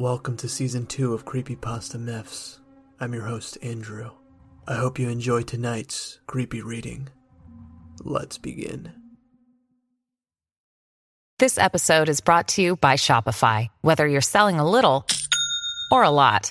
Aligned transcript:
Welcome 0.00 0.38
to 0.38 0.48
season 0.48 0.86
2 0.86 1.12
of 1.12 1.26
Creepypasta 1.26 2.00
Myths. 2.00 2.60
I'm 3.00 3.12
your 3.12 3.24
host 3.24 3.58
Andrew. 3.60 4.12
I 4.66 4.74
hope 4.76 4.98
you 4.98 5.10
enjoy 5.10 5.42
tonight's 5.42 6.20
creepy 6.26 6.62
reading. 6.62 7.10
Let's 8.02 8.38
begin. 8.38 8.94
This 11.38 11.58
episode 11.58 12.08
is 12.08 12.22
brought 12.22 12.48
to 12.48 12.62
you 12.62 12.76
by 12.76 12.94
Shopify. 12.94 13.68
Whether 13.82 14.06
you're 14.06 14.22
selling 14.22 14.58
a 14.58 14.66
little 14.66 15.04
or 15.92 16.02
a 16.02 16.08
lot, 16.08 16.50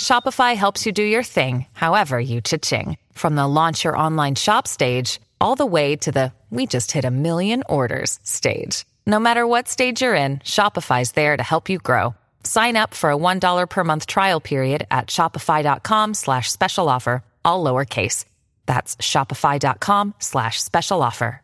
Shopify 0.00 0.56
helps 0.56 0.84
you 0.86 0.90
do 0.90 1.04
your 1.04 1.22
thing, 1.22 1.66
however 1.72 2.18
you 2.18 2.40
cha-ching. 2.40 2.96
From 3.12 3.36
the 3.36 3.46
launch 3.46 3.84
your 3.84 3.96
online 3.96 4.34
shop 4.34 4.66
stage, 4.66 5.20
all 5.40 5.54
the 5.54 5.66
way 5.66 5.94
to 5.98 6.10
the 6.10 6.32
we 6.50 6.66
just 6.66 6.90
hit 6.90 7.04
a 7.04 7.12
million 7.12 7.62
orders 7.68 8.18
stage. 8.24 8.86
No 9.06 9.20
matter 9.20 9.46
what 9.46 9.68
stage 9.68 10.02
you're 10.02 10.16
in, 10.16 10.38
Shopify's 10.38 11.12
there 11.12 11.36
to 11.36 11.42
help 11.44 11.68
you 11.68 11.78
grow. 11.78 12.16
Sign 12.44 12.76
up 12.76 12.94
for 12.94 13.10
a 13.10 13.16
$1 13.16 13.70
per 13.70 13.84
month 13.84 14.06
trial 14.06 14.40
period 14.40 14.86
at 14.90 15.08
shopify.com 15.08 16.14
slash 16.14 16.50
special 16.50 16.88
offer, 16.88 17.22
all 17.44 17.64
lowercase. 17.64 18.24
That's 18.66 18.96
shopify.com 18.96 20.14
slash 20.18 20.62
special 20.62 21.02
offer. 21.02 21.40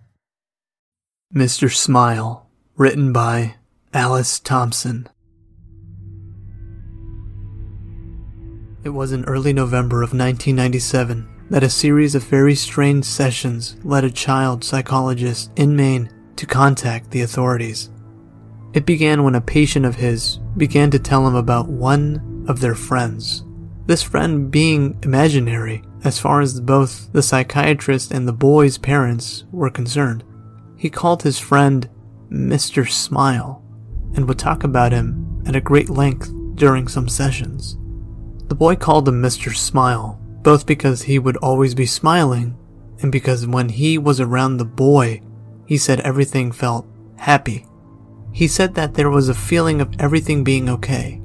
Mr. 1.33 1.73
Smile, 1.73 2.51
written 2.77 3.13
by 3.13 3.55
Alice 3.95 4.41
Thompson. 4.41 5.09
It 8.83 8.89
was 8.89 9.13
in 9.13 9.25
early 9.27 9.53
November 9.53 10.03
of 10.03 10.09
1997 10.09 11.29
that 11.51 11.63
a 11.63 11.71
series 11.71 12.17
of 12.17 12.25
very 12.25 12.57
strange 12.57 13.05
sessions 13.05 13.77
led 13.85 14.03
a 14.03 14.11
child 14.11 14.65
psychologist 14.65 15.53
in 15.55 15.77
Maine 15.77 16.11
to 16.35 16.47
contact 16.47 17.13
the 17.13 17.23
authorities. 17.23 17.91
It 18.73 18.87
began 18.87 19.23
when 19.23 19.35
a 19.37 19.41
patient 19.41 19.87
of 19.87 19.95
his 19.95 20.41
began 20.57 20.91
to 20.91 20.99
tell 20.99 21.27
him 21.27 21.35
about 21.35 21.69
one 21.69 22.45
of 22.49 22.61
their 22.61 22.75
friends. 22.75 23.45
This 23.87 24.03
friend 24.03 24.51
being 24.51 24.99
imaginary 25.03 25.83
as 26.05 26.19
far 26.19 26.41
as 26.41 26.61
both 26.61 27.13
the 27.13 27.23
psychiatrist 27.23 28.13
and 28.13 28.27
the 28.27 28.33
boy's 28.33 28.79
parents 28.79 29.45
were 29.51 29.71
concerned. 29.71 30.25
He 30.77 30.89
called 30.91 31.23
his 31.23 31.39
friend 31.39 31.89
Mr. 32.31 32.89
Smile 32.89 33.63
and 34.15 34.27
would 34.27 34.39
talk 34.39 34.65
about 34.65 34.93
him 34.93 35.43
at 35.47 35.57
a 35.57 35.61
great 35.61 35.91
length 35.91 36.33
during 36.55 36.89
some 36.89 37.09
sessions. 37.09 37.77
The 38.49 38.55
boy 38.55 38.77
called 38.77 39.09
him 39.09 39.23
Mr. 39.23 39.55
Smile, 39.55 40.21
both 40.43 40.67
because 40.67 41.03
he 41.03 41.19
would 41.19 41.37
always 41.39 41.75
be 41.75 41.87
smiling 41.87 42.57
and 43.03 43.11
because 43.11 43.47
when 43.47 43.69
he 43.69 43.99
was 43.99 44.21
around 44.21 44.57
the 44.57 44.65
boy, 44.65 45.21
he 45.67 45.79
said 45.79 46.01
everything 46.01 46.53
felt 46.53 46.87
happy. 47.17 47.67
He 48.33 48.49
said 48.49 48.75
that 48.75 48.95
there 48.95 49.11
was 49.11 49.29
a 49.29 49.35
feeling 49.35 49.81
of 49.81 49.95
everything 49.99 50.45
being 50.45 50.69
okay. 50.69 51.21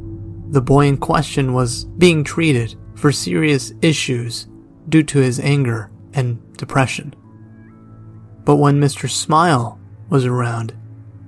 The 0.50 0.62
boy 0.62 0.88
in 0.88 0.98
question 0.98 1.54
was 1.54 1.86
being 1.86 2.24
treated 2.24 2.76
for 2.96 3.12
serious 3.12 3.74
issues 3.82 4.48
due 4.90 5.04
to 5.04 5.20
his 5.20 5.40
anger 5.40 5.92
and 6.14 6.40
depression. 6.58 7.14
But 8.44 8.58
when 8.58 8.80
Mr. 8.80 9.10
Smile 9.10 9.80
was 10.10 10.26
around, 10.26 10.74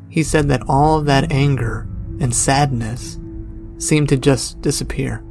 he 0.09 0.23
said 0.23 0.47
that 0.49 0.63
all 0.67 0.99
of 0.99 1.05
that 1.05 1.31
anger 1.31 1.87
and 2.19 2.33
sadness 2.33 3.19
seemed 3.77 4.09
to 4.09 4.17
just 4.17 4.61
disappear. 4.61 5.23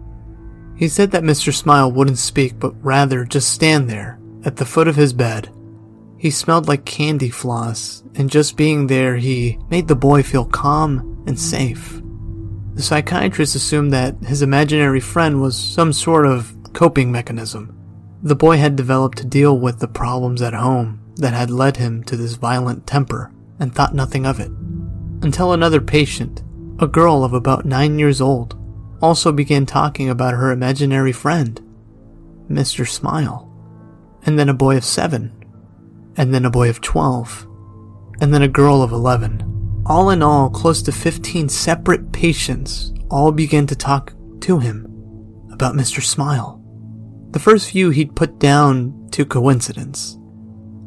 He 0.77 0.89
said 0.89 1.11
that 1.13 1.23
Mr. 1.23 1.55
Smile 1.55 1.91
wouldn't 1.91 2.19
speak, 2.19 2.59
but 2.59 2.75
rather 2.85 3.25
just 3.25 3.53
stand 3.53 3.89
there 3.89 4.19
at 4.45 4.57
the 4.57 4.67
foot 4.67 4.89
of 4.89 4.97
his 4.97 5.13
bed. 5.13 5.49
He 6.27 6.33
smelled 6.33 6.67
like 6.67 6.85
candy 6.85 7.31
floss, 7.31 8.03
and 8.17 8.29
just 8.29 8.57
being 8.57 8.89
there, 8.89 9.15
he 9.17 9.61
made 9.71 9.87
the 9.87 9.95
boy 9.95 10.25
feel 10.25 10.45
calm 10.45 11.23
and 11.25 11.39
safe. 11.39 12.03
The 12.75 12.83
psychiatrist 12.83 13.55
assumed 13.55 13.93
that 13.93 14.17
his 14.25 14.43
imaginary 14.43 14.99
friend 14.99 15.41
was 15.41 15.57
some 15.57 15.93
sort 15.93 16.27
of 16.27 16.53
coping 16.73 17.13
mechanism. 17.13 17.79
The 18.25 18.35
boy 18.35 18.57
had 18.57 18.75
developed 18.75 19.19
to 19.19 19.25
deal 19.25 19.57
with 19.57 19.79
the 19.79 19.87
problems 19.87 20.43
at 20.43 20.53
home 20.53 21.01
that 21.15 21.33
had 21.33 21.49
led 21.49 21.77
him 21.77 22.03
to 22.03 22.17
this 22.17 22.35
violent 22.35 22.89
temper 22.89 23.31
and 23.61 23.73
thought 23.73 23.95
nothing 23.95 24.27
of 24.27 24.41
it. 24.41 24.51
Until 25.23 25.53
another 25.53 25.81
patient, 25.81 26.43
a 26.81 26.89
girl 26.89 27.23
of 27.23 27.35
about 27.35 27.67
nine 27.67 28.01
years 28.01 28.21
old, 28.21 28.59
also 29.01 29.31
began 29.31 29.65
talking 29.65 30.11
about 30.11 30.35
her 30.35 30.51
imaginary 30.51 31.13
friend, 31.13 31.61
Mr. 32.51 32.85
Smile, 32.85 33.49
and 34.25 34.37
then 34.37 34.49
a 34.49 34.55
boy 34.55 34.77
of 34.77 34.85
seven, 34.85 35.31
and 36.17 36.35
then 36.35 36.45
a 36.45 36.51
boy 36.51 36.69
of 36.69 36.81
12, 36.81 37.47
and 38.21 38.33
then 38.33 38.43
a 38.43 38.49
girl 38.49 38.83
of 38.83 38.93
11. 38.93 39.83
All 39.87 40.11
in 40.11 40.23
all, 40.23 40.51
close 40.51 40.83
to 40.83 40.93
15 40.93 41.49
separate 41.49 42.13
patients 42.13 42.93
all 43.11 43.33
began 43.33 43.67
to 43.67 43.77
talk 43.77 44.15
to 44.41 44.59
him 44.59 44.87
about 45.53 45.75
Mr. 45.75 46.03
Smile. 46.03 46.63
The 47.31 47.39
first 47.39 47.71
few 47.71 47.91
he'd 47.91 48.17
put 48.17 48.39
down 48.39 49.09
to 49.13 49.25
coincidence. 49.25 50.19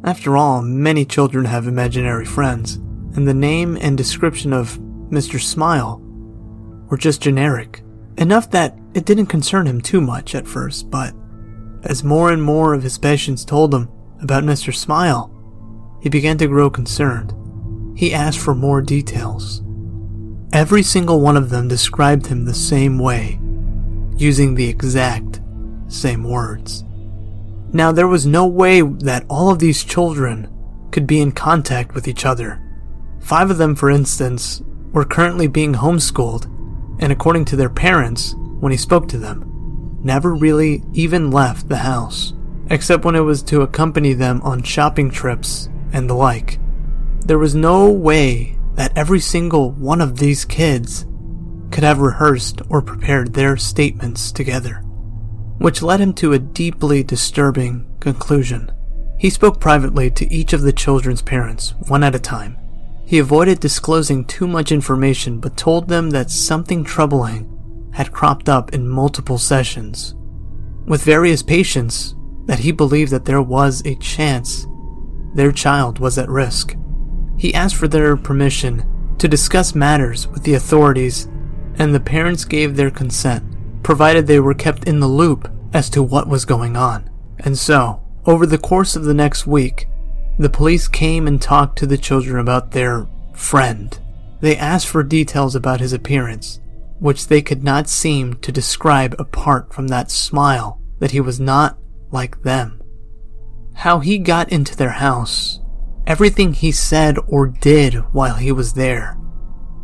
After 0.04 0.36
all, 0.36 0.62
many 0.62 1.04
children 1.04 1.44
have 1.44 1.66
imaginary 1.66 2.24
friends, 2.24 2.76
and 3.14 3.26
the 3.26 3.34
name 3.34 3.76
and 3.80 3.96
description 3.96 4.52
of 4.52 4.78
Mr. 5.10 5.40
Smile 5.40 6.00
were 6.88 6.96
just 6.96 7.20
generic 7.20 7.82
Enough 8.20 8.50
that 8.50 8.78
it 8.92 9.06
didn't 9.06 9.26
concern 9.26 9.66
him 9.66 9.80
too 9.80 10.00
much 10.02 10.34
at 10.34 10.46
first, 10.46 10.90
but 10.90 11.14
as 11.84 12.04
more 12.04 12.30
and 12.32 12.42
more 12.42 12.74
of 12.74 12.82
his 12.82 12.98
patients 12.98 13.46
told 13.46 13.74
him 13.74 13.88
about 14.22 14.44
Mr. 14.44 14.74
Smile, 14.74 15.30
he 16.00 16.08
began 16.08 16.38
to 16.38 16.46
grow 16.46 16.70
concerned. 16.70 17.34
He 17.96 18.14
asked 18.14 18.38
for 18.38 18.54
more 18.54 18.80
details. 18.80 19.62
Every 20.52 20.82
single 20.82 21.20
one 21.20 21.36
of 21.36 21.50
them 21.50 21.68
described 21.68 22.26
him 22.26 22.44
the 22.44 22.54
same 22.54 22.98
way, 22.98 23.38
using 24.16 24.54
the 24.54 24.68
exact 24.68 25.40
same 25.88 26.24
words. 26.24 26.84
Now, 27.72 27.92
there 27.92 28.08
was 28.08 28.26
no 28.26 28.46
way 28.46 28.80
that 28.80 29.26
all 29.28 29.50
of 29.50 29.58
these 29.58 29.84
children 29.84 30.48
could 30.90 31.06
be 31.06 31.20
in 31.20 31.32
contact 31.32 31.94
with 31.94 32.08
each 32.08 32.24
other. 32.24 32.60
Five 33.20 33.50
of 33.50 33.58
them, 33.58 33.76
for 33.76 33.90
instance, 33.90 34.62
were 34.92 35.04
currently 35.04 35.46
being 35.46 35.74
homeschooled 35.74 36.50
and 37.00 37.10
according 37.10 37.46
to 37.46 37.56
their 37.56 37.70
parents, 37.70 38.34
when 38.60 38.72
he 38.72 38.78
spoke 38.78 39.08
to 39.08 39.18
them, 39.18 39.98
never 40.02 40.34
really 40.34 40.82
even 40.92 41.30
left 41.30 41.68
the 41.68 41.78
house, 41.78 42.34
except 42.70 43.04
when 43.04 43.16
it 43.16 43.20
was 43.20 43.42
to 43.42 43.62
accompany 43.62 44.12
them 44.12 44.40
on 44.42 44.62
shopping 44.62 45.10
trips 45.10 45.68
and 45.92 46.08
the 46.08 46.14
like. 46.14 46.58
There 47.26 47.38
was 47.38 47.54
no 47.54 47.90
way 47.90 48.56
that 48.74 48.96
every 48.96 49.20
single 49.20 49.72
one 49.72 50.00
of 50.00 50.18
these 50.18 50.44
kids 50.44 51.04
could 51.70 51.84
have 51.84 51.98
rehearsed 51.98 52.62
or 52.68 52.80
prepared 52.80 53.34
their 53.34 53.56
statements 53.56 54.32
together, 54.32 54.76
which 55.58 55.82
led 55.82 56.00
him 56.00 56.14
to 56.14 56.32
a 56.32 56.38
deeply 56.38 57.02
disturbing 57.02 57.86
conclusion. 58.00 58.72
He 59.18 59.28
spoke 59.28 59.60
privately 59.60 60.10
to 60.12 60.32
each 60.32 60.52
of 60.52 60.62
the 60.62 60.72
children's 60.72 61.20
parents, 61.20 61.74
one 61.88 62.02
at 62.02 62.14
a 62.14 62.18
time, 62.18 62.56
he 63.10 63.18
avoided 63.18 63.58
disclosing 63.58 64.24
too 64.24 64.46
much 64.46 64.70
information 64.70 65.40
but 65.40 65.56
told 65.56 65.88
them 65.88 66.10
that 66.10 66.30
something 66.30 66.84
troubling 66.84 67.90
had 67.92 68.12
cropped 68.12 68.48
up 68.48 68.72
in 68.72 68.88
multiple 68.88 69.36
sessions. 69.36 70.14
With 70.86 71.02
various 71.02 71.42
patients, 71.42 72.14
that 72.46 72.60
he 72.60 72.72
believed 72.72 73.12
that 73.12 73.24
there 73.24 73.42
was 73.42 73.82
a 73.84 73.94
chance 73.96 74.66
their 75.34 75.52
child 75.52 75.98
was 75.98 76.18
at 76.18 76.28
risk. 76.28 76.76
He 77.36 77.54
asked 77.54 77.76
for 77.76 77.88
their 77.88 78.16
permission 78.16 78.84
to 79.18 79.28
discuss 79.28 79.74
matters 79.74 80.26
with 80.28 80.42
the 80.42 80.54
authorities, 80.54 81.26
and 81.76 81.94
the 81.94 82.00
parents 82.00 82.44
gave 82.44 82.76
their 82.76 82.90
consent, 82.90 83.44
provided 83.82 84.26
they 84.26 84.40
were 84.40 84.54
kept 84.54 84.84
in 84.84 85.00
the 85.00 85.06
loop 85.06 85.50
as 85.72 85.88
to 85.90 86.02
what 86.02 86.28
was 86.28 86.44
going 86.44 86.76
on. 86.76 87.08
And 87.38 87.56
so, 87.56 88.02
over 88.26 88.46
the 88.46 88.58
course 88.58 88.96
of 88.96 89.04
the 89.04 89.14
next 89.14 89.46
week, 89.46 89.88
the 90.38 90.50
police 90.50 90.88
came 90.88 91.26
and 91.26 91.40
talked 91.40 91.78
to 91.78 91.86
the 91.86 91.98
children 91.98 92.38
about 92.38 92.72
their 92.72 93.06
friend. 93.34 93.98
They 94.40 94.56
asked 94.56 94.88
for 94.88 95.02
details 95.02 95.54
about 95.54 95.80
his 95.80 95.92
appearance, 95.92 96.60
which 96.98 97.28
they 97.28 97.42
could 97.42 97.62
not 97.62 97.88
seem 97.88 98.34
to 98.36 98.52
describe 98.52 99.14
apart 99.18 99.72
from 99.72 99.88
that 99.88 100.10
smile 100.10 100.80
that 100.98 101.10
he 101.10 101.20
was 101.20 101.40
not 101.40 101.78
like 102.10 102.42
them. 102.42 102.82
How 103.74 104.00
he 104.00 104.18
got 104.18 104.50
into 104.50 104.76
their 104.76 104.90
house, 104.90 105.60
everything 106.06 106.52
he 106.52 106.72
said 106.72 107.16
or 107.26 107.46
did 107.46 107.94
while 108.12 108.34
he 108.34 108.52
was 108.52 108.74
there. 108.74 109.16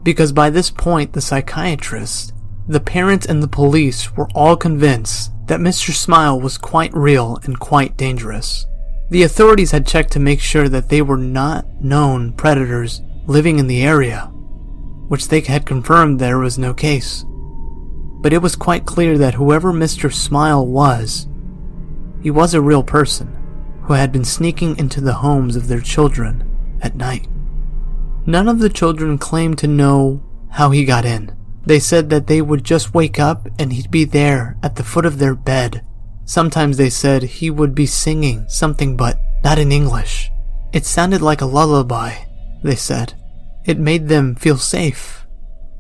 Because 0.03 0.33
by 0.33 0.51
this 0.51 0.71
point, 0.71 1.13
the 1.13 1.21
psychiatrist, 1.21 2.33
the 2.69 2.81
parents, 2.81 3.27
and 3.27 3.43
the 3.43 3.49
police 3.49 4.17
were 4.17 4.29
all 4.35 4.57
convinced 4.57 5.31
that 5.47 5.61
Mr. 5.61 5.93
Smile 5.93 6.41
was 6.41 6.59
quite 6.59 6.93
real 6.95 7.39
and 7.45 7.59
quite 7.59 7.97
dangerous. 7.97 8.67
The 9.11 9.23
authorities 9.23 9.71
had 9.71 9.87
checked 9.87 10.13
to 10.13 10.21
make 10.21 10.41
sure 10.41 10.69
that 10.69 10.89
they 10.89 11.01
were 11.01 11.17
not 11.17 11.65
known 11.81 12.33
predators 12.33 13.03
living 13.27 13.59
in 13.59 13.69
the 13.69 13.83
area, 13.83 14.23
which 15.09 15.29
they 15.29 15.41
had 15.41 15.65
confirmed 15.65 16.19
there 16.19 16.39
was 16.39 16.59
no 16.59 16.75
case. 16.75 17.25
But 18.21 18.33
it 18.33 18.43
was 18.43 18.57
quite 18.57 18.85
clear 18.85 19.17
that 19.19 19.35
whoever 19.35 19.73
Mr. 19.73 20.13
Smile 20.13 20.67
was, 20.67 21.29
he 22.27 22.31
was 22.33 22.55
a 22.55 22.61
real 22.61 22.83
person 22.83 23.29
who 23.85 23.93
had 23.93 24.11
been 24.11 24.25
sneaking 24.25 24.77
into 24.79 25.01
the 25.01 25.13
homes 25.13 25.55
of 25.55 25.69
their 25.69 25.81
children 25.81 26.43
at 26.83 26.97
night. 26.97 27.29
None 28.27 28.49
of 28.49 28.59
the 28.59 28.69
children 28.69 29.17
claimed 29.17 29.59
to 29.59 29.69
know 29.69 30.25
how 30.51 30.71
he 30.71 30.85
got 30.85 31.05
in. 31.05 31.31
They 31.67 31.79
said 31.79 32.11
that 32.11 32.27
they 32.27 32.43
would 32.43 32.65
just 32.65 32.93
wake 32.93 33.21
up 33.21 33.47
and 33.61 33.73
he'd 33.73 33.93
be 33.93 34.03
there 34.05 34.59
at 34.61 34.75
the 34.75 34.83
foot 34.83 35.07
of 35.07 35.21
their 35.21 35.37
bed. 35.37 35.87
Sometimes 36.25 36.77
they 36.77 36.91
said 36.91 37.23
he 37.23 37.49
would 37.49 37.77
be 37.77 37.87
singing 37.87 38.45
something 38.49 38.97
but 38.97 39.21
not 39.45 39.61
in 39.61 39.71
English. 39.71 40.29
It 40.73 40.85
sounded 40.85 41.23
like 41.23 41.43
a 41.43 41.47
lullaby, 41.47 42.25
they 42.65 42.75
said. 42.75 43.15
It 43.65 43.79
made 43.79 44.09
them 44.09 44.35
feel 44.35 44.59
safe. 44.59 45.29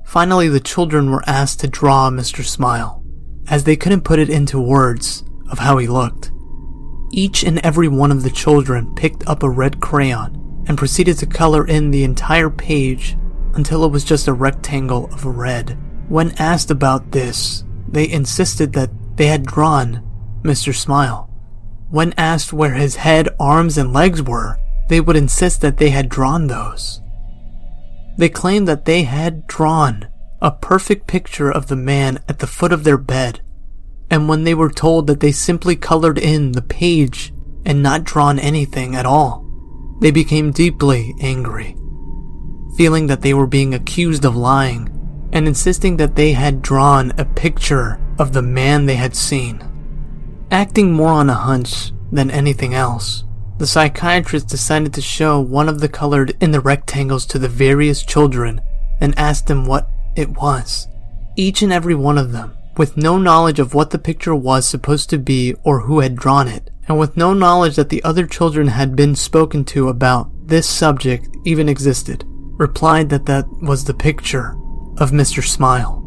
Finally, 0.05 0.49
the 0.49 0.61
children 0.61 1.11
were 1.11 1.29
asked 1.29 1.59
to 1.59 1.67
draw 1.67 2.09
Mr. 2.09 2.45
Smile, 2.45 3.03
as 3.49 3.65
they 3.65 3.75
couldn't 3.75 4.05
put 4.05 4.21
it 4.21 4.31
into 4.31 4.61
words 4.61 5.25
of 5.51 5.59
how 5.59 5.79
he 5.79 5.89
looked. 5.89 6.31
Each 7.11 7.45
and 7.45 7.59
every 7.59 7.89
one 7.89 8.11
of 8.11 8.23
the 8.23 8.31
children 8.31 8.95
picked 8.95 9.27
up 9.29 9.43
a 9.43 9.51
red 9.51 9.81
crayon 9.81 10.65
and 10.67 10.77
proceeded 10.77 11.19
to 11.19 11.27
color 11.27 11.67
in 11.67 11.91
the 11.91 12.05
entire 12.05 12.51
page 12.51 13.17
until 13.55 13.85
it 13.85 13.93
was 13.93 14.05
just 14.05 14.29
a 14.29 14.33
rectangle 14.33 15.07
of 15.07 15.25
red. 15.25 15.79
When 16.09 16.33
asked 16.33 16.71
about 16.71 17.13
this, 17.13 17.65
they 17.89 18.09
insisted 18.09 18.73
that 18.73 18.91
they 19.17 19.27
had 19.27 19.47
drawn 19.47 20.03
Mr. 20.43 20.75
Smile. 20.75 21.31
When 21.89 22.13
asked 22.19 22.53
where 22.53 22.75
his 22.75 22.97
head, 22.97 23.29
arms, 23.39 23.79
and 23.79 23.93
legs 23.93 24.23
were, 24.23 24.59
they 24.89 25.01
would 25.01 25.17
insist 25.17 25.61
that 25.61 25.79
they 25.79 25.91
had 25.91 26.09
drawn 26.09 26.49
those. 26.49 27.01
They 28.19 28.29
claimed 28.29 28.67
that 28.69 28.85
they 28.85 29.05
had 29.05 29.47
drawn 29.47 30.09
a 30.41 30.51
perfect 30.51 31.07
picture 31.07 31.51
of 31.51 31.69
the 31.69 31.77
man 31.77 32.19
at 32.29 32.41
the 32.41 32.47
foot 32.47 32.73
of 32.73 32.85
their 32.85 32.99
bed 32.99 33.41
and 34.11 34.29
when 34.29 34.45
they 34.45 34.55
were 34.55 34.71
told 34.71 35.07
that 35.07 35.21
they 35.21 35.33
simply 35.33 35.77
colored 35.77 36.19
in 36.19 36.53
the 36.53 36.63
page 36.63 37.33
and 37.65 37.83
not 37.83 38.05
drawn 38.05 38.39
anything 38.39 38.95
at 38.95 39.07
all, 39.07 39.45
they 40.01 40.11
became 40.11 40.53
deeply 40.53 41.15
angry, 41.21 41.77
feeling 42.77 43.07
that 43.09 43.23
they 43.23 43.35
were 43.35 43.47
being 43.47 43.75
accused 43.75 44.25
of 44.25 44.37
lying 44.37 44.93
and 45.33 45.49
insisting 45.49 45.97
that 45.97 46.15
they 46.15 46.33
had 46.33 46.63
drawn 46.63 47.13
a 47.19 47.25
picture 47.25 48.01
of 48.19 48.33
the 48.33 48.43
man 48.43 48.87
they 48.87 48.95
had 48.95 49.17
seen. 49.17 49.63
Acting 50.51 50.93
more 50.93 51.11
on 51.11 51.29
a 51.29 51.35
hunch 51.35 51.93
than 52.13 52.31
anything 52.31 52.75
else, 52.75 53.25
the 53.59 53.67
psychiatrist 53.67 54.49
decided 54.49 54.95
to 54.95 55.01
show 55.01 55.41
one 55.41 55.69
of 55.69 55.81
the 55.81 55.89
colored 55.89 56.37
in 56.41 56.53
the 56.53 56.61
rectangles 56.61 57.27
to 57.27 57.39
the 57.39 57.49
various 57.49 58.05
children 58.05 58.61
and 59.01 59.19
asked 59.19 59.47
them 59.47 59.67
what 59.67 59.89
it 60.15 60.29
was. 60.29 60.87
Each 61.37 61.63
and 61.63 61.73
every 61.73 61.95
one 61.95 62.19
of 62.19 62.33
them 62.33 62.57
with 62.77 62.97
no 62.97 63.19
knowledge 63.19 63.59
of 63.59 63.75
what 63.75 63.91
the 63.91 63.99
picture 63.99 64.35
was 64.35 64.67
supposed 64.67 65.11
to 65.11 65.19
be 65.19 65.55
or 65.65 65.81
who 65.81 66.01
had 66.01 66.17
drawn 66.17 66.49
it, 66.49 66.71
and 66.89 66.99
with 66.99 67.17
no 67.17 67.33
knowledge 67.33 67.77
that 67.77 67.89
the 67.89 68.03
other 68.05 68.27
children 68.27 68.69
had 68.69 68.95
been 68.95 69.15
spoken 69.15 69.65
to 69.65 69.89
about 69.89 70.31
this 70.47 70.69
subject 70.69 71.29
even 71.45 71.69
existed, 71.69 72.25
replied 72.27 73.09
that 73.11 73.27
that 73.27 73.47
was 73.63 73.85
the 73.85 73.95
picture 73.95 74.57
of 74.99 75.11
Mr. 75.11 75.45
Smile. 75.45 76.03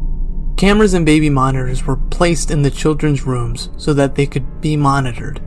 Cameras 0.56 0.94
and 0.94 1.06
baby 1.06 1.30
monitors 1.30 1.86
were 1.86 1.96
placed 1.96 2.50
in 2.50 2.62
the 2.62 2.70
children's 2.70 3.26
rooms 3.26 3.70
so 3.76 3.94
that 3.94 4.14
they 4.14 4.26
could 4.26 4.60
be 4.60 4.76
monitored. 4.76 5.40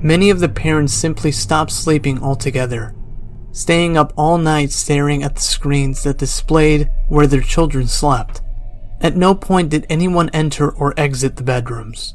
Many 0.00 0.30
of 0.30 0.40
the 0.40 0.48
parents 0.48 0.94
simply 0.94 1.32
stopped 1.32 1.72
sleeping 1.72 2.22
altogether, 2.22 2.94
staying 3.52 3.96
up 3.96 4.12
all 4.16 4.38
night 4.38 4.70
staring 4.70 5.22
at 5.22 5.34
the 5.34 5.40
screens 5.40 6.04
that 6.04 6.18
displayed 6.18 6.88
where 7.08 7.26
their 7.26 7.40
children 7.40 7.86
slept. 7.86 8.40
At 9.00 9.16
no 9.16 9.34
point 9.34 9.70
did 9.70 9.86
anyone 9.88 10.30
enter 10.30 10.70
or 10.70 10.94
exit 10.96 11.36
the 11.36 11.42
bedrooms. 11.42 12.14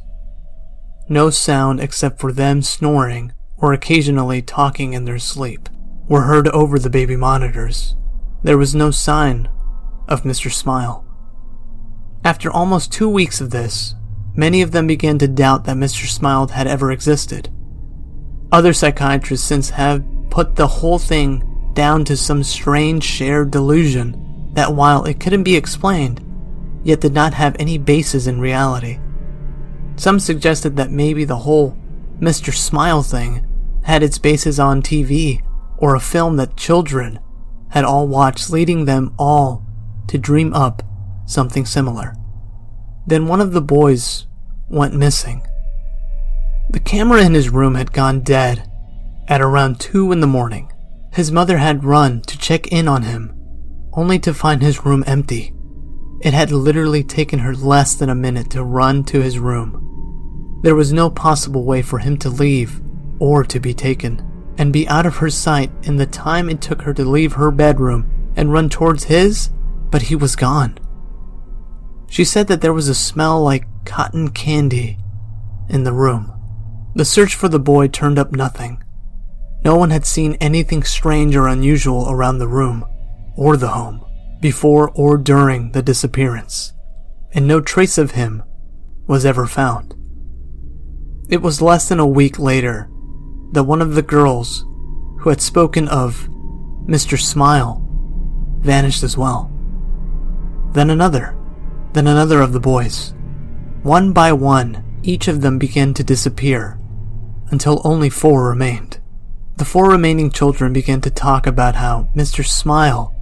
No 1.07 1.29
sound 1.29 1.79
except 1.79 2.19
for 2.19 2.31
them 2.31 2.61
snoring 2.61 3.33
or 3.57 3.73
occasionally 3.73 4.41
talking 4.41 4.93
in 4.93 5.05
their 5.05 5.19
sleep 5.19 5.69
were 6.07 6.23
heard 6.23 6.47
over 6.49 6.77
the 6.77 6.89
baby 6.89 7.15
monitors. 7.15 7.95
There 8.43 8.57
was 8.57 8.75
no 8.75 8.91
sign 8.91 9.49
of 10.07 10.23
Mr. 10.23 10.51
Smile. 10.51 11.05
After 12.25 12.51
almost 12.51 12.91
two 12.91 13.09
weeks 13.09 13.39
of 13.39 13.51
this, 13.51 13.95
many 14.35 14.61
of 14.61 14.71
them 14.71 14.87
began 14.87 15.17
to 15.19 15.27
doubt 15.27 15.63
that 15.65 15.77
Mr. 15.77 16.07
Smile 16.07 16.47
had 16.47 16.67
ever 16.67 16.91
existed. 16.91 17.49
Other 18.51 18.73
psychiatrists 18.73 19.47
since 19.47 19.69
have 19.71 20.03
put 20.29 20.55
the 20.55 20.67
whole 20.67 20.99
thing 20.99 21.71
down 21.73 22.05
to 22.05 22.17
some 22.17 22.43
strange 22.43 23.03
shared 23.03 23.51
delusion 23.51 24.51
that 24.53 24.75
while 24.75 25.05
it 25.05 25.19
couldn't 25.19 25.43
be 25.43 25.55
explained, 25.55 26.21
yet 26.83 27.01
did 27.01 27.13
not 27.13 27.33
have 27.33 27.55
any 27.59 27.77
basis 27.77 28.27
in 28.27 28.39
reality. 28.39 28.99
Some 29.95 30.19
suggested 30.19 30.75
that 30.75 30.91
maybe 30.91 31.23
the 31.25 31.37
whole 31.37 31.77
Mr. 32.19 32.53
Smile 32.53 33.03
thing 33.03 33.47
had 33.83 34.03
its 34.03 34.17
basis 34.17 34.59
on 34.59 34.81
TV 34.81 35.41
or 35.77 35.95
a 35.95 35.99
film 35.99 36.37
that 36.37 36.57
children 36.57 37.19
had 37.69 37.83
all 37.83 38.07
watched, 38.07 38.49
leading 38.49 38.85
them 38.85 39.13
all 39.17 39.65
to 40.07 40.17
dream 40.17 40.53
up 40.53 40.83
something 41.25 41.65
similar. 41.65 42.15
Then 43.05 43.27
one 43.27 43.41
of 43.41 43.51
the 43.51 43.61
boys 43.61 44.27
went 44.69 44.95
missing. 44.95 45.45
The 46.69 46.79
camera 46.79 47.23
in 47.23 47.33
his 47.33 47.49
room 47.49 47.75
had 47.75 47.91
gone 47.91 48.21
dead 48.21 48.69
at 49.27 49.41
around 49.41 49.79
2 49.79 50.11
in 50.11 50.21
the 50.21 50.27
morning. 50.27 50.71
His 51.13 51.31
mother 51.31 51.57
had 51.57 51.83
run 51.83 52.21
to 52.21 52.37
check 52.37 52.67
in 52.67 52.87
on 52.87 53.03
him, 53.03 53.33
only 53.93 54.19
to 54.19 54.33
find 54.33 54.61
his 54.61 54.85
room 54.85 55.03
empty. 55.05 55.52
It 56.23 56.33
had 56.33 56.53
literally 56.53 57.03
taken 57.03 57.39
her 57.39 57.53
less 57.53 57.95
than 57.95 58.09
a 58.09 58.15
minute 58.15 58.49
to 58.51 58.63
run 58.63 59.03
to 59.05 59.21
his 59.21 59.39
room. 59.39 60.61
There 60.63 60.73
was 60.73 60.93
no 60.93 61.09
possible 61.09 61.65
way 61.65 61.81
for 61.81 61.99
him 61.99 62.15
to 62.19 62.29
leave 62.29 62.81
or 63.19 63.43
to 63.43 63.59
be 63.59 63.73
taken 63.73 64.55
and 64.57 64.71
be 64.71 64.87
out 64.87 65.05
of 65.05 65.17
her 65.17 65.29
sight 65.29 65.69
in 65.83 65.97
the 65.97 66.05
time 66.05 66.49
it 66.49 66.61
took 66.61 66.83
her 66.83 66.93
to 66.93 67.03
leave 67.03 67.33
her 67.33 67.51
bedroom 67.51 68.09
and 68.37 68.53
run 68.53 68.69
towards 68.69 69.03
his, 69.03 69.49
but 69.91 70.03
he 70.03 70.15
was 70.15 70.37
gone. 70.37 70.79
She 72.09 72.23
said 72.23 72.47
that 72.47 72.61
there 72.61 72.71
was 72.71 72.87
a 72.87 72.95
smell 72.95 73.43
like 73.43 73.67
cotton 73.83 74.29
candy 74.29 74.97
in 75.67 75.83
the 75.83 75.91
room. 75.91 76.31
The 76.95 77.03
search 77.03 77.35
for 77.35 77.49
the 77.49 77.59
boy 77.59 77.89
turned 77.89 78.17
up 78.17 78.31
nothing. 78.31 78.81
No 79.65 79.75
one 79.75 79.89
had 79.89 80.05
seen 80.05 80.37
anything 80.39 80.83
strange 80.83 81.35
or 81.35 81.49
unusual 81.49 82.09
around 82.09 82.37
the 82.37 82.47
room 82.47 82.85
or 83.35 83.57
the 83.57 83.69
home 83.69 84.05
before 84.43 84.91
or 84.93 85.17
during 85.17 85.71
the 85.71 85.81
disappearance, 85.81 86.73
and 87.31 87.47
no 87.47 87.61
trace 87.61 87.97
of 87.97 88.11
him 88.11 88.43
was 89.07 89.25
ever 89.25 89.47
found. 89.47 89.95
It 91.29 91.41
was 91.41 91.61
less 91.61 91.87
than 91.87 92.01
a 92.01 92.05
week 92.05 92.37
later 92.37 92.89
that 93.53 93.63
one 93.63 93.81
of 93.81 93.95
the 93.95 94.01
girls 94.01 94.65
who 95.19 95.29
had 95.29 95.39
spoken 95.39 95.87
of 95.87 96.27
Mr. 96.85 97.17
Smile 97.17 97.87
vanished 98.59 99.01
as 99.01 99.17
well. 99.17 99.49
Then 100.73 100.89
another, 100.89 101.37
then 101.93 102.07
another 102.07 102.41
of 102.41 102.51
the 102.51 102.59
boys. 102.59 103.13
One 103.83 104.11
by 104.11 104.33
one, 104.33 104.83
each 105.03 105.29
of 105.29 105.39
them 105.39 105.57
began 105.57 105.93
to 105.93 106.03
disappear 106.03 106.77
until 107.49 107.81
only 107.85 108.09
four 108.09 108.49
remained. 108.49 108.99
The 109.55 109.63
four 109.63 109.89
remaining 109.89 110.31
children 110.31 110.73
began 110.73 110.99
to 110.99 111.09
talk 111.09 111.47
about 111.47 111.75
how 111.75 112.09
Mr. 112.13 112.45
Smile 112.45 113.12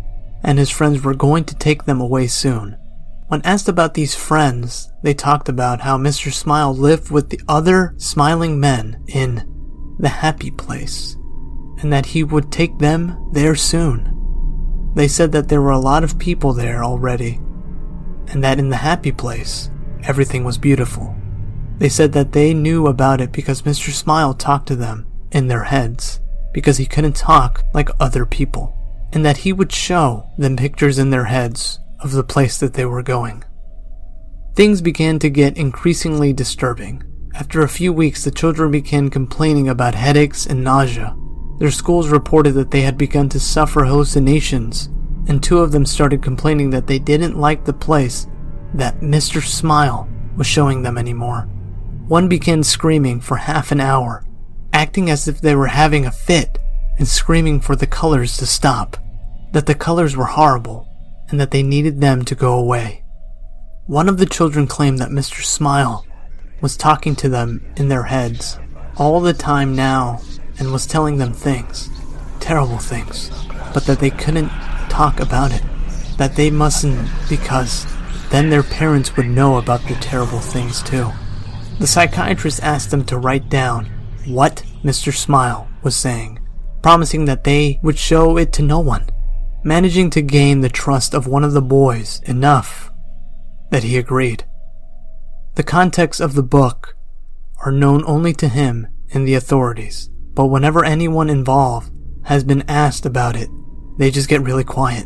and 0.43 0.57
his 0.57 0.69
friends 0.69 1.03
were 1.03 1.13
going 1.13 1.43
to 1.45 1.55
take 1.55 1.85
them 1.85 2.01
away 2.01 2.27
soon. 2.27 2.77
When 3.27 3.41
asked 3.43 3.69
about 3.69 3.93
these 3.93 4.15
friends, 4.15 4.91
they 5.03 5.13
talked 5.13 5.47
about 5.47 5.81
how 5.81 5.97
Mr. 5.97 6.33
Smile 6.33 6.75
lived 6.75 7.11
with 7.11 7.29
the 7.29 7.39
other 7.47 7.93
smiling 7.97 8.59
men 8.59 9.03
in 9.07 9.47
the 9.99 10.09
happy 10.09 10.51
place, 10.51 11.15
and 11.79 11.93
that 11.93 12.07
he 12.07 12.23
would 12.23 12.51
take 12.51 12.77
them 12.79 13.29
there 13.31 13.55
soon. 13.55 14.17
They 14.95 15.07
said 15.07 15.31
that 15.31 15.47
there 15.47 15.61
were 15.61 15.71
a 15.71 15.79
lot 15.79 16.03
of 16.03 16.19
people 16.19 16.53
there 16.53 16.83
already, 16.83 17.39
and 18.27 18.43
that 18.43 18.59
in 18.59 18.69
the 18.69 18.77
happy 18.77 19.11
place, 19.11 19.69
everything 20.03 20.43
was 20.43 20.57
beautiful. 20.57 21.15
They 21.77 21.89
said 21.89 22.11
that 22.13 22.33
they 22.33 22.53
knew 22.53 22.87
about 22.87 23.21
it 23.21 23.31
because 23.31 23.61
Mr. 23.61 23.91
Smile 23.91 24.33
talked 24.33 24.67
to 24.67 24.75
them 24.75 25.07
in 25.31 25.47
their 25.47 25.63
heads, 25.63 26.19
because 26.53 26.77
he 26.77 26.85
couldn't 26.85 27.15
talk 27.15 27.63
like 27.73 27.89
other 27.99 28.25
people 28.25 28.80
and 29.13 29.25
that 29.25 29.37
he 29.37 29.53
would 29.53 29.71
show 29.71 30.29
them 30.37 30.55
pictures 30.55 30.97
in 30.97 31.09
their 31.09 31.25
heads 31.25 31.79
of 31.99 32.11
the 32.11 32.23
place 32.23 32.57
that 32.59 32.73
they 32.73 32.85
were 32.85 33.03
going. 33.03 33.43
Things 34.55 34.81
began 34.81 35.19
to 35.19 35.29
get 35.29 35.57
increasingly 35.57 36.33
disturbing. 36.33 37.03
After 37.33 37.61
a 37.61 37.69
few 37.69 37.93
weeks, 37.93 38.23
the 38.23 38.31
children 38.31 38.71
began 38.71 39.09
complaining 39.09 39.69
about 39.69 39.95
headaches 39.95 40.45
and 40.45 40.63
nausea. 40.63 41.15
Their 41.59 41.71
schools 41.71 42.09
reported 42.09 42.53
that 42.53 42.71
they 42.71 42.81
had 42.81 42.97
begun 42.97 43.29
to 43.29 43.39
suffer 43.39 43.85
hallucinations, 43.85 44.89
and 45.27 45.41
two 45.41 45.59
of 45.59 45.71
them 45.71 45.85
started 45.85 46.21
complaining 46.21 46.71
that 46.71 46.87
they 46.87 46.99
didn't 46.99 47.39
like 47.39 47.63
the 47.63 47.73
place 47.73 48.27
that 48.73 48.99
Mr. 48.99 49.41
Smile 49.41 50.09
was 50.35 50.47
showing 50.47 50.81
them 50.81 50.97
anymore. 50.97 51.47
One 52.07 52.27
began 52.27 52.63
screaming 52.63 53.21
for 53.21 53.37
half 53.37 53.71
an 53.71 53.79
hour, 53.79 54.25
acting 54.73 55.09
as 55.09 55.27
if 55.27 55.39
they 55.39 55.55
were 55.55 55.67
having 55.67 56.05
a 56.05 56.11
fit 56.11 56.57
and 56.97 57.07
screaming 57.07 57.59
for 57.61 57.75
the 57.75 57.87
colors 57.87 58.37
to 58.37 58.45
stop, 58.45 58.97
that 59.51 59.65
the 59.65 59.75
colors 59.75 60.15
were 60.15 60.25
horrible 60.25 60.87
and 61.29 61.39
that 61.39 61.51
they 61.51 61.63
needed 61.63 61.99
them 61.99 62.23
to 62.25 62.35
go 62.35 62.53
away. 62.53 63.03
One 63.85 64.07
of 64.07 64.17
the 64.17 64.25
children 64.25 64.67
claimed 64.67 64.99
that 64.99 65.09
Mr. 65.09 65.43
Smile 65.43 66.05
was 66.61 66.77
talking 66.77 67.15
to 67.17 67.29
them 67.29 67.65
in 67.75 67.89
their 67.89 68.03
heads 68.03 68.59
all 68.97 69.19
the 69.19 69.33
time 69.33 69.75
now 69.75 70.21
and 70.59 70.71
was 70.71 70.85
telling 70.85 71.17
them 71.17 71.33
things, 71.33 71.89
terrible 72.39 72.77
things, 72.77 73.31
but 73.73 73.85
that 73.85 73.99
they 73.99 74.11
couldn't 74.11 74.49
talk 74.89 75.19
about 75.19 75.51
it, 75.51 75.63
that 76.17 76.35
they 76.35 76.51
mustn't 76.51 77.09
because 77.29 77.85
then 78.29 78.49
their 78.49 78.63
parents 78.63 79.15
would 79.17 79.27
know 79.27 79.57
about 79.57 79.81
the 79.87 79.95
terrible 79.95 80.39
things 80.39 80.83
too. 80.83 81.09
The 81.79 81.87
psychiatrist 81.87 82.61
asked 82.61 82.91
them 82.91 83.03
to 83.05 83.17
write 83.17 83.49
down 83.49 83.85
what 84.25 84.63
Mr. 84.83 85.13
Smile 85.13 85.67
was 85.83 85.95
saying, 85.95 86.39
promising 86.81 87.25
that 87.25 87.43
they 87.43 87.79
would 87.81 87.97
show 87.97 88.37
it 88.37 88.53
to 88.53 88.61
no 88.61 88.79
one, 88.79 89.07
managing 89.63 90.09
to 90.09 90.21
gain 90.21 90.61
the 90.61 90.69
trust 90.69 91.13
of 91.13 91.27
one 91.27 91.43
of 91.43 91.53
the 91.53 91.61
boys 91.61 92.21
enough 92.25 92.91
that 93.69 93.83
he 93.83 93.97
agreed. 93.97 94.43
The 95.55 95.63
context 95.63 96.19
of 96.19 96.33
the 96.33 96.43
book 96.43 96.95
are 97.63 97.71
known 97.71 98.03
only 98.05 98.33
to 98.33 98.47
him 98.47 98.87
and 99.13 99.27
the 99.27 99.35
authorities, 99.35 100.09
but 100.33 100.47
whenever 100.47 100.83
anyone 100.83 101.29
involved 101.29 101.91
has 102.23 102.43
been 102.43 102.63
asked 102.67 103.05
about 103.05 103.35
it, 103.35 103.49
they 103.97 104.09
just 104.09 104.29
get 104.29 104.41
really 104.41 104.63
quiet 104.63 105.05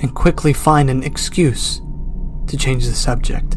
and 0.00 0.14
quickly 0.14 0.52
find 0.52 0.90
an 0.90 1.02
excuse 1.02 1.80
to 2.46 2.56
change 2.56 2.86
the 2.86 2.94
subject. 2.94 3.56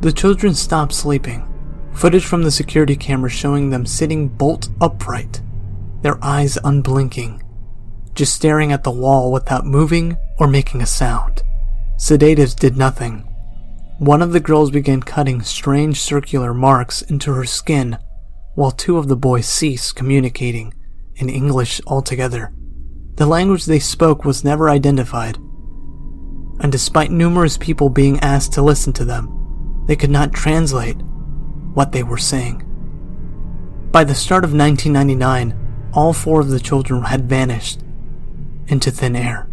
The 0.00 0.12
children 0.12 0.54
stop 0.54 0.92
sleeping. 0.92 1.48
Footage 1.92 2.24
from 2.24 2.42
the 2.42 2.50
security 2.50 2.96
camera 2.96 3.30
showing 3.30 3.70
them 3.70 3.86
sitting 3.86 4.28
bolt 4.28 4.68
upright, 4.80 5.40
their 6.02 6.22
eyes 6.22 6.58
unblinking, 6.64 7.43
just 8.14 8.34
staring 8.34 8.72
at 8.72 8.84
the 8.84 8.90
wall 8.90 9.32
without 9.32 9.66
moving 9.66 10.16
or 10.38 10.46
making 10.46 10.80
a 10.80 10.86
sound. 10.86 11.42
Sedatives 11.96 12.54
did 12.54 12.76
nothing. 12.76 13.28
One 13.98 14.22
of 14.22 14.32
the 14.32 14.40
girls 14.40 14.70
began 14.70 15.02
cutting 15.02 15.42
strange 15.42 16.00
circular 16.00 16.52
marks 16.52 17.02
into 17.02 17.32
her 17.32 17.44
skin, 17.44 17.98
while 18.54 18.70
two 18.70 18.98
of 18.98 19.08
the 19.08 19.16
boys 19.16 19.48
ceased 19.48 19.96
communicating 19.96 20.74
in 21.16 21.28
English 21.28 21.80
altogether. 21.86 22.52
The 23.14 23.26
language 23.26 23.64
they 23.64 23.78
spoke 23.78 24.24
was 24.24 24.44
never 24.44 24.68
identified, 24.68 25.36
and 26.60 26.72
despite 26.72 27.10
numerous 27.10 27.56
people 27.56 27.88
being 27.88 28.18
asked 28.20 28.52
to 28.54 28.62
listen 28.62 28.92
to 28.94 29.04
them, 29.04 29.84
they 29.86 29.96
could 29.96 30.10
not 30.10 30.32
translate 30.32 30.96
what 31.74 31.92
they 31.92 32.02
were 32.02 32.18
saying. 32.18 32.62
By 33.92 34.02
the 34.02 34.14
start 34.14 34.42
of 34.42 34.52
1999, 34.52 35.90
all 35.92 36.12
four 36.12 36.40
of 36.40 36.48
the 36.48 36.58
children 36.58 37.02
had 37.02 37.28
vanished 37.28 37.80
into 38.68 38.90
thin 38.90 39.16
air. 39.16 39.48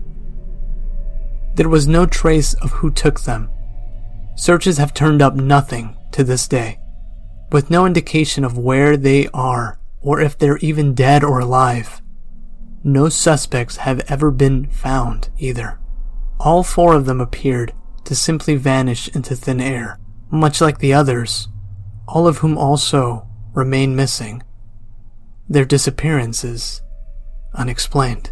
There 1.56 1.70
was 1.70 1.88
no 1.88 2.06
trace 2.06 2.54
of 2.56 2.72
who 2.72 2.92
took 2.92 3.22
them. 3.22 3.50
Searches 4.36 4.78
have 4.78 4.94
turned 4.94 5.22
up 5.22 5.36
nothing 5.36 5.98
to 6.12 6.24
this 6.24 6.48
day, 6.48 6.80
with 7.52 7.70
no 7.70 7.86
indication 7.86 8.44
of 8.44 8.58
where 8.58 8.96
they 8.96 9.28
are 9.34 9.80
or 10.02 10.20
if 10.20 10.38
they're 10.38 10.58
even 10.58 10.94
dead 10.94 11.24
or 11.24 11.40
alive. 11.40 12.02
No 12.84 13.10
suspects 13.10 13.78
have 13.78 14.02
ever 14.08 14.32
been 14.32 14.68
found 14.68 15.30
either. 15.38 15.80
All 16.40 16.64
four 16.64 16.96
of 16.96 17.06
them 17.06 17.22
appeared 17.22 17.74
to 18.06 18.16
simply 18.16 18.56
vanish 18.56 19.08
into 19.10 19.36
thin 19.36 19.62
air, 19.62 20.00
much 20.32 20.60
like 20.60 20.80
the 20.80 20.94
others, 20.94 21.48
all 22.08 22.28
of 22.28 22.40
whom 22.40 22.58
also 22.58 23.28
remain 23.54 23.96
missing. 23.96 24.42
Their 25.48 25.66
disappearances 25.66 26.82
unexplained. 27.54 28.32